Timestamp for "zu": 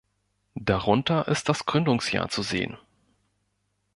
2.27-2.41